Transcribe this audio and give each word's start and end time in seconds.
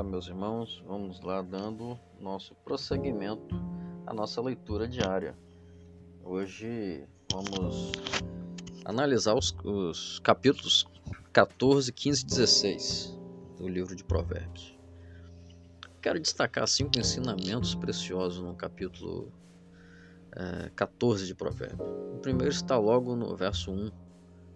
Olá, 0.00 0.08
meus 0.08 0.28
irmãos, 0.28 0.82
vamos 0.86 1.20
lá 1.20 1.42
dando 1.42 1.94
nosso 2.18 2.54
prosseguimento 2.64 3.54
à 4.06 4.14
nossa 4.14 4.40
leitura 4.40 4.88
diária. 4.88 5.36
Hoje 6.24 7.06
vamos 7.30 7.92
analisar 8.86 9.34
os, 9.34 9.54
os 9.62 10.18
capítulos 10.20 10.86
14, 11.34 11.92
15 11.92 12.22
e 12.22 12.26
16 12.26 13.18
do 13.58 13.68
livro 13.68 13.94
de 13.94 14.02
Provérbios. 14.02 14.74
Quero 16.00 16.18
destacar 16.18 16.66
cinco 16.66 16.98
ensinamentos 16.98 17.74
preciosos 17.74 18.42
no 18.42 18.54
capítulo 18.54 19.30
é, 20.32 20.70
14 20.76 21.26
de 21.26 21.34
Provérbios. 21.34 21.86
O 22.14 22.18
primeiro 22.20 22.54
está 22.54 22.78
logo 22.78 23.14
no 23.14 23.36
verso 23.36 23.70
1. 23.70 23.90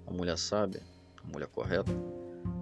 A 0.06 0.10
mulher 0.10 0.38
sábia, 0.38 0.82
a 1.22 1.26
mulher 1.30 1.48
correta, 1.48 1.92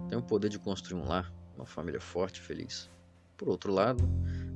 tem 0.09 0.17
o 0.17 0.21
poder 0.21 0.49
de 0.49 0.59
construir 0.59 0.99
um 0.99 1.07
lar 1.07 1.31
uma 1.55 1.65
família 1.65 1.99
forte 1.99 2.37
e 2.37 2.41
feliz. 2.41 2.89
Por 3.37 3.49
outro 3.49 3.73
lado, 3.73 4.03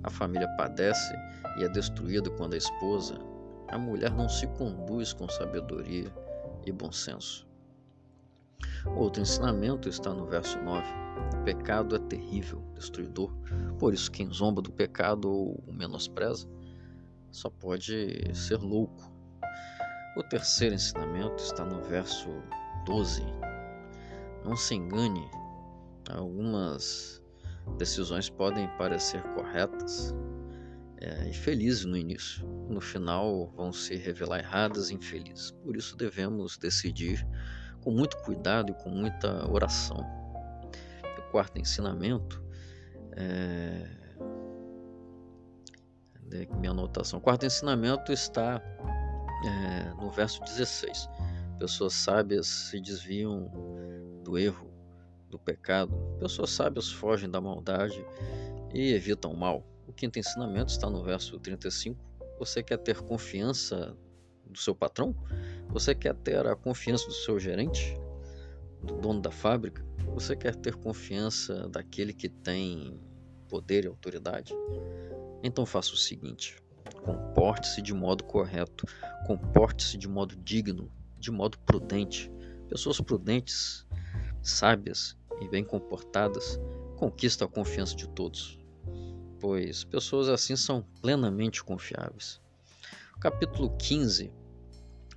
a 0.03 0.09
família 0.09 0.47
padece 0.57 1.13
e 1.57 1.63
é 1.63 1.69
destruída 1.69 2.29
quando 2.31 2.53
a 2.53 2.57
esposa, 2.57 3.17
a 3.67 3.77
mulher, 3.77 4.11
não 4.11 4.29
se 4.29 4.47
conduz 4.47 5.13
com 5.13 5.27
sabedoria 5.27 6.11
e 6.65 6.71
bom 6.71 6.91
senso. 6.91 7.47
Outro 8.95 9.21
ensinamento 9.21 9.89
está 9.89 10.13
no 10.13 10.25
verso 10.25 10.57
9. 10.59 10.85
O 11.35 11.43
pecado 11.43 11.95
é 11.95 11.99
terrível, 11.99 12.63
destruidor. 12.73 13.31
Por 13.77 13.93
isso, 13.93 14.11
quem 14.11 14.31
zomba 14.31 14.61
do 14.61 14.71
pecado 14.71 15.29
ou 15.29 15.63
o 15.67 15.73
menospreza 15.73 16.47
só 17.31 17.49
pode 17.49 18.33
ser 18.33 18.57
louco. 18.57 19.11
O 20.15 20.23
terceiro 20.23 20.75
ensinamento 20.75 21.43
está 21.43 21.65
no 21.65 21.81
verso 21.83 22.29
12. 22.85 23.23
Não 24.43 24.55
se 24.55 24.75
engane 24.75 25.29
Algumas 26.09 27.21
decisões 27.77 28.29
podem 28.29 28.67
parecer 28.77 29.21
corretas 29.33 30.15
é, 30.99 31.29
e 31.29 31.33
felizes 31.33 31.85
no 31.85 31.95
início, 31.95 32.47
no 32.69 32.81
final 32.81 33.51
vão 33.55 33.71
se 33.71 33.95
revelar 33.95 34.39
erradas 34.39 34.89
e 34.89 34.95
infelizes. 34.95 35.51
Por 35.51 35.75
isso 35.75 35.95
devemos 35.95 36.57
decidir 36.57 37.27
com 37.81 37.91
muito 37.91 38.17
cuidado 38.23 38.71
e 38.71 38.83
com 38.83 38.89
muita 38.89 39.49
oração. 39.51 40.05
O 41.17 41.31
quarto 41.31 41.59
ensinamento 41.59 42.43
é... 43.15 43.85
minha 46.57 46.71
anotação. 46.71 47.19
O 47.19 47.21
quarto 47.21 47.45
ensinamento 47.45 48.11
está 48.11 48.61
é, 49.45 49.93
no 50.01 50.09
verso 50.09 50.41
16. 50.41 51.07
Pessoas 51.59 51.93
sábias 51.93 52.47
se 52.47 52.79
desviam 52.79 53.51
do 54.23 54.37
erro 54.37 54.66
do 55.29 55.37
pecado, 55.37 55.93
pessoas 56.19 56.51
sábias 56.51 56.91
fogem 56.91 57.29
da 57.29 57.41
maldade 57.41 58.03
e 58.73 58.93
evitam 58.93 59.31
o 59.31 59.37
mal. 59.37 59.65
O 59.87 59.93
quinto 59.93 60.19
ensinamento 60.19 60.71
está 60.71 60.89
no 60.89 61.03
verso 61.03 61.39
35. 61.39 61.99
Você 62.39 62.61
quer 62.61 62.77
ter 62.77 63.01
confiança 63.01 63.95
do 64.45 64.57
seu 64.57 64.75
patrão? 64.75 65.15
Você 65.69 65.95
quer 65.95 66.13
ter 66.15 66.45
a 66.45 66.55
confiança 66.55 67.05
do 67.07 67.13
seu 67.13 67.39
gerente? 67.39 67.95
Do 68.83 68.95
dono 68.95 69.21
da 69.21 69.31
fábrica? 69.31 69.85
Você 70.13 70.35
quer 70.35 70.55
ter 70.55 70.75
confiança 70.75 71.67
daquele 71.69 72.13
que 72.13 72.29
tem 72.29 72.99
poder 73.49 73.85
e 73.85 73.87
autoridade? 73.87 74.53
Então 75.43 75.65
faça 75.65 75.93
o 75.93 75.97
seguinte: 75.97 76.61
comporte-se 77.03 77.81
de 77.81 77.93
modo 77.93 78.23
correto, 78.23 78.85
comporte-se 79.25 79.97
de 79.97 80.07
modo 80.07 80.35
digno, 80.35 80.91
de 81.17 81.31
modo 81.31 81.57
prudente. 81.59 82.31
Pessoas 82.69 82.99
prudentes 82.99 83.86
sábias 84.49 85.17
e 85.41 85.47
bem 85.47 85.63
comportadas 85.63 86.59
conquistam 86.95 87.47
a 87.47 87.51
confiança 87.51 87.95
de 87.95 88.07
todos, 88.09 88.57
pois 89.39 89.83
pessoas 89.83 90.29
assim 90.29 90.55
são 90.55 90.83
plenamente 91.01 91.63
confiáveis. 91.63 92.41
O 93.15 93.19
capítulo 93.19 93.75
15 93.77 94.31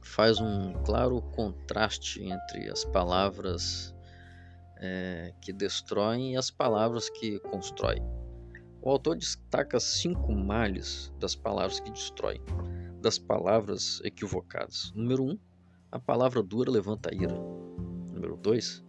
faz 0.02 0.40
um 0.40 0.72
claro 0.84 1.22
contraste 1.22 2.22
entre 2.22 2.68
as 2.70 2.84
palavras 2.84 3.94
é, 4.78 5.32
que 5.40 5.52
destroem 5.52 6.32
e 6.32 6.36
as 6.36 6.50
palavras 6.50 7.08
que 7.10 7.38
constroem. 7.40 8.02
O 8.82 8.90
autor 8.90 9.16
destaca 9.16 9.78
cinco 9.78 10.32
males 10.32 11.12
das 11.18 11.36
palavras 11.36 11.78
que 11.80 11.90
destroem, 11.90 12.40
das 13.00 13.18
palavras 13.18 14.00
equivocadas. 14.02 14.90
Número 14.94 15.24
1, 15.24 15.30
um, 15.30 15.38
a 15.92 15.98
palavra 15.98 16.42
dura 16.42 16.70
levanta 16.70 17.14
ira. 17.14 17.34
Número 17.34 18.36
2, 18.36 18.82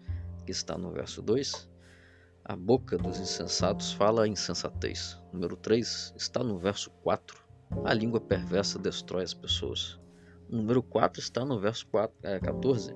que 0.45 0.51
está 0.51 0.77
no 0.77 0.91
verso 0.91 1.21
2, 1.21 1.69
a 2.43 2.55
boca 2.55 2.97
dos 2.97 3.19
insensatos 3.19 3.93
fala 3.93 4.27
insensatez. 4.27 5.17
Número 5.31 5.55
3 5.55 6.13
está 6.17 6.43
no 6.43 6.57
verso 6.57 6.89
4, 7.03 7.41
a 7.85 7.93
língua 7.93 8.19
perversa 8.19 8.77
destrói 8.77 9.23
as 9.23 9.33
pessoas. 9.33 9.99
Número 10.49 10.83
4 10.83 11.21
está 11.21 11.45
no 11.45 11.59
verso 11.59 11.87
4, 11.87 12.15
é, 12.23 12.39
14. 12.39 12.95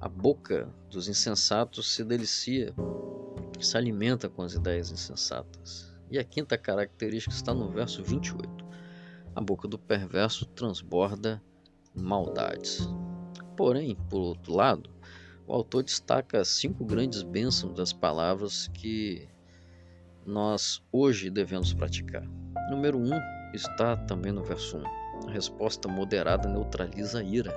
A 0.00 0.08
boca 0.08 0.68
dos 0.90 1.08
insensatos 1.08 1.94
se 1.94 2.02
delicia, 2.02 2.74
se 3.60 3.76
alimenta 3.76 4.28
com 4.28 4.42
as 4.42 4.54
ideias 4.54 4.90
insensatas. 4.90 5.94
E 6.10 6.18
a 6.18 6.24
quinta 6.24 6.56
característica 6.56 7.34
está 7.34 7.52
no 7.52 7.70
verso 7.70 8.02
28. 8.02 8.66
A 9.34 9.40
boca 9.40 9.68
do 9.68 9.78
perverso 9.78 10.46
transborda 10.46 11.42
maldades. 11.94 12.88
Porém, 13.56 13.94
por 14.08 14.20
outro 14.20 14.54
lado, 14.54 14.90
o 15.48 15.54
autor 15.54 15.82
destaca 15.82 16.44
cinco 16.44 16.84
grandes 16.84 17.22
bênçãos 17.22 17.74
das 17.74 17.90
palavras 17.90 18.68
que 18.68 19.26
nós 20.26 20.82
hoje 20.92 21.30
devemos 21.30 21.72
praticar. 21.72 22.22
Número 22.70 22.98
um 22.98 23.18
está 23.54 23.96
também 23.96 24.30
no 24.30 24.44
verso 24.44 24.76
1. 24.76 25.26
A 25.26 25.30
resposta 25.30 25.88
moderada 25.88 26.46
neutraliza 26.50 27.20
a 27.20 27.22
ira. 27.22 27.54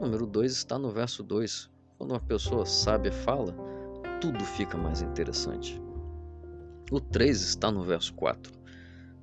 Número 0.00 0.26
2 0.26 0.50
está 0.50 0.78
no 0.78 0.90
verso 0.90 1.22
2. 1.22 1.68
Quando 1.98 2.12
uma 2.12 2.20
pessoa 2.20 2.64
sábia 2.64 3.12
fala, 3.12 3.54
tudo 4.18 4.42
fica 4.42 4.78
mais 4.78 5.02
interessante. 5.02 5.78
O 6.90 6.98
3 7.00 7.42
está 7.42 7.70
no 7.70 7.82
verso 7.82 8.14
4. 8.14 8.50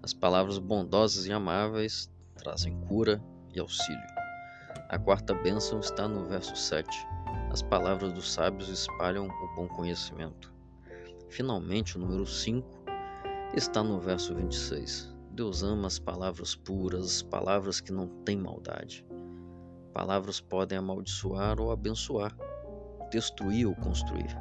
As 0.03 0.13
palavras 0.13 0.59
bondosas 0.59 1.25
e 1.25 1.31
amáveis 1.31 2.11
trazem 2.35 2.79
cura 2.81 3.19
e 3.55 3.59
auxílio. 3.59 4.05
A 4.87 4.99
quarta 4.99 5.33
bênção 5.33 5.79
está 5.79 6.07
no 6.07 6.25
verso 6.25 6.55
7. 6.55 7.14
As 7.55 7.61
palavras 7.61 8.11
dos 8.11 8.33
sábios 8.33 8.67
espalham 8.67 9.29
o 9.29 9.55
bom 9.55 9.65
conhecimento. 9.65 10.53
Finalmente, 11.29 11.95
o 11.95 12.01
número 12.01 12.25
5 12.25 12.67
está 13.55 13.81
no 13.81 13.97
verso 13.97 14.35
26. 14.35 15.15
Deus 15.31 15.63
ama 15.63 15.87
as 15.87 15.97
palavras 15.97 16.53
puras, 16.53 17.21
palavras 17.21 17.79
que 17.79 17.93
não 17.93 18.09
têm 18.25 18.35
maldade. 18.35 19.05
Palavras 19.93 20.41
podem 20.41 20.77
amaldiçoar 20.77 21.61
ou 21.61 21.71
abençoar, 21.71 22.35
destruir 23.09 23.65
ou 23.67 23.75
construir, 23.75 24.37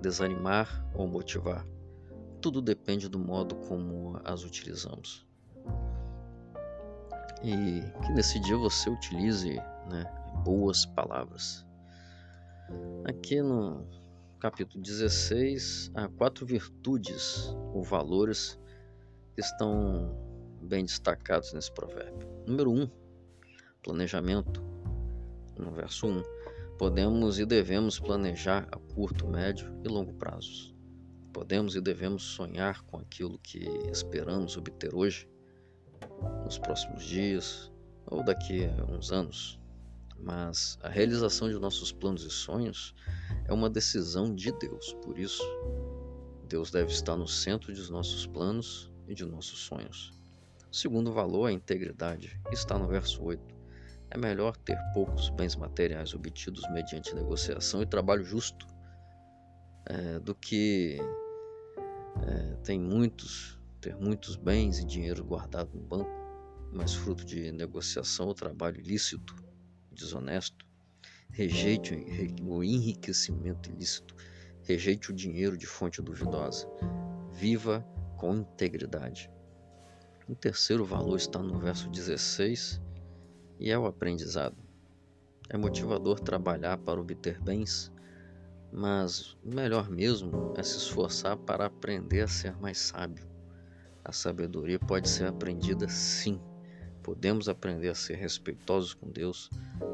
desanimar 0.00 0.84
ou 0.92 1.06
motivar. 1.06 1.64
Tudo 2.40 2.60
depende 2.60 3.08
do 3.08 3.16
modo 3.16 3.54
como 3.68 4.20
as 4.24 4.42
utilizamos. 4.42 5.24
E 7.44 7.80
que 8.04 8.12
nesse 8.12 8.40
dia 8.40 8.56
você 8.56 8.90
utilize 8.90 9.54
né, 9.88 10.04
boas 10.44 10.84
palavras. 10.84 11.64
Aqui 13.04 13.42
no 13.42 13.86
capítulo 14.40 14.82
16, 14.82 15.90
há 15.94 16.08
quatro 16.08 16.46
virtudes 16.46 17.54
ou 17.72 17.82
valores 17.82 18.58
que 19.34 19.40
estão 19.40 20.14
bem 20.62 20.84
destacados 20.84 21.52
nesse 21.52 21.72
provérbio. 21.72 22.26
Número 22.46 22.70
1, 22.70 22.82
um, 22.82 22.90
planejamento. 23.82 24.62
No 25.58 25.70
verso 25.72 26.06
1, 26.06 26.10
um, 26.10 26.22
podemos 26.78 27.38
e 27.38 27.44
devemos 27.44 27.98
planejar 27.98 28.66
a 28.72 28.78
curto, 28.94 29.26
médio 29.26 29.70
e 29.84 29.88
longo 29.88 30.14
prazos. 30.14 30.74
Podemos 31.32 31.76
e 31.76 31.80
devemos 31.80 32.22
sonhar 32.22 32.82
com 32.82 32.96
aquilo 32.96 33.38
que 33.38 33.64
esperamos 33.90 34.56
obter 34.56 34.94
hoje, 34.94 35.28
nos 36.44 36.58
próximos 36.58 37.04
dias 37.04 37.72
ou 38.06 38.24
daqui 38.24 38.64
a 38.64 38.84
uns 38.90 39.12
anos. 39.12 39.60
Mas 40.24 40.78
a 40.82 40.88
realização 40.88 41.50
de 41.50 41.58
nossos 41.58 41.92
planos 41.92 42.24
e 42.24 42.30
sonhos 42.30 42.94
é 43.44 43.52
uma 43.52 43.68
decisão 43.68 44.34
de 44.34 44.50
Deus. 44.52 44.94
Por 45.02 45.18
isso, 45.18 45.42
Deus 46.48 46.70
deve 46.70 46.90
estar 46.90 47.14
no 47.14 47.28
centro 47.28 47.74
dos 47.74 47.90
nossos 47.90 48.26
planos 48.26 48.90
e 49.06 49.14
de 49.14 49.26
nossos 49.26 49.58
sonhos. 49.58 50.14
O 50.72 50.74
segundo 50.74 51.12
valor, 51.12 51.46
a 51.46 51.52
integridade, 51.52 52.40
está 52.50 52.78
no 52.78 52.88
verso 52.88 53.22
8. 53.22 53.54
É 54.10 54.16
melhor 54.16 54.56
ter 54.56 54.78
poucos 54.94 55.28
bens 55.28 55.56
materiais 55.56 56.14
obtidos 56.14 56.62
mediante 56.72 57.14
negociação 57.14 57.82
e 57.82 57.86
trabalho 57.86 58.24
justo 58.24 58.66
é, 59.84 60.18
do 60.20 60.34
que 60.34 60.98
é, 62.22 62.56
tem 62.62 62.80
muitos, 62.80 63.60
ter 63.78 63.94
muitos 63.96 64.36
bens 64.36 64.78
e 64.78 64.86
dinheiro 64.86 65.22
guardado 65.22 65.70
no 65.74 65.82
banco, 65.82 66.10
mas 66.72 66.94
fruto 66.94 67.26
de 67.26 67.52
negociação 67.52 68.28
ou 68.28 68.34
trabalho 68.34 68.80
ilícito 68.80 69.43
desonesto, 69.94 70.66
rejeite 71.30 71.94
o 72.42 72.62
enriquecimento 72.62 73.70
ilícito, 73.70 74.14
Rejeite 74.66 75.10
o 75.10 75.14
dinheiro 75.14 75.58
de 75.58 75.66
fonte 75.66 76.00
duvidosa. 76.00 76.66
Viva 77.34 77.86
com 78.16 78.34
integridade. 78.34 79.30
O 80.26 80.34
terceiro 80.34 80.86
valor 80.86 81.16
está 81.16 81.38
no 81.38 81.58
verso 81.58 81.90
16 81.90 82.80
e 83.60 83.70
é 83.70 83.78
o 83.78 83.84
aprendizado. 83.84 84.56
É 85.50 85.58
motivador 85.58 86.18
trabalhar 86.18 86.78
para 86.78 86.98
obter 86.98 87.38
bens, 87.42 87.92
mas 88.72 89.36
o 89.44 89.54
melhor 89.54 89.90
mesmo 89.90 90.54
é 90.56 90.62
se 90.62 90.78
esforçar 90.78 91.36
para 91.36 91.66
aprender 91.66 92.22
a 92.22 92.28
ser 92.28 92.56
mais 92.56 92.78
sábio. 92.78 93.28
A 94.02 94.12
sabedoria 94.12 94.78
pode 94.78 95.10
ser 95.10 95.26
aprendida 95.26 95.86
sim. 95.90 96.40
Podemos 97.04 97.50
aprender 97.50 97.90
a 97.90 97.94
ser 97.94 98.14
respeitosos 98.14 98.94
com 98.94 99.10
Deus, 99.10 99.50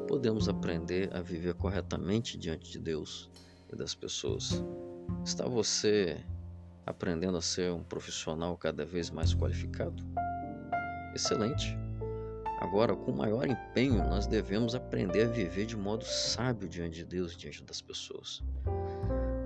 podemos 0.06 0.48
aprender 0.48 1.12
a 1.12 1.20
viver 1.20 1.54
corretamente 1.54 2.38
diante 2.38 2.70
de 2.70 2.78
Deus 2.78 3.28
e 3.68 3.74
das 3.74 3.96
pessoas. 3.96 4.64
Está 5.24 5.44
você 5.44 6.24
aprendendo 6.86 7.36
a 7.36 7.42
ser 7.42 7.72
um 7.72 7.82
profissional 7.82 8.56
cada 8.56 8.84
vez 8.84 9.10
mais 9.10 9.34
qualificado? 9.34 10.04
Excelente! 11.12 11.76
Agora, 12.60 12.94
com 12.94 13.10
maior 13.10 13.44
empenho, 13.44 14.08
nós 14.08 14.28
devemos 14.28 14.76
aprender 14.76 15.24
a 15.24 15.30
viver 15.30 15.66
de 15.66 15.76
modo 15.76 16.04
sábio 16.04 16.68
diante 16.68 16.98
de 16.98 17.04
Deus 17.06 17.32
e 17.32 17.38
diante 17.38 17.64
das 17.64 17.82
pessoas. 17.82 18.40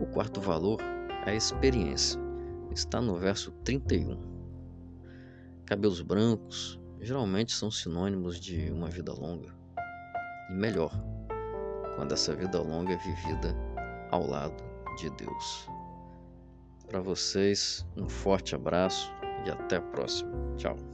O 0.03 0.07
quarto 0.13 0.39
valor 0.39 0.83
é 1.25 1.31
a 1.31 1.35
experiência. 1.35 2.21
Está 2.71 3.01
no 3.01 3.17
verso 3.17 3.53
31. 3.65 4.19
Cabelos 5.65 6.03
brancos 6.03 6.79
geralmente 7.05 7.53
são 7.53 7.71
sinônimos 7.71 8.41
de 8.41 8.71
uma 8.71 8.89
vida 8.89 9.13
longa. 9.13 9.55
E 10.51 10.55
melhor, 10.55 10.93
quando 11.97 12.13
essa 12.13 12.35
vida 12.35 12.61
longa 12.61 12.93
é 12.93 12.97
vivida 12.97 13.55
ao 14.11 14.27
lado 14.27 14.63
de 14.97 15.11
Deus. 15.11 15.69
Para 16.89 17.01
vocês, 17.01 17.87
um 17.97 18.09
forte 18.09 18.55
abraço 18.55 19.13
e 19.47 19.51
até 19.51 19.77
a 19.77 19.83
próxima. 19.83 20.31
Tchau. 20.57 20.94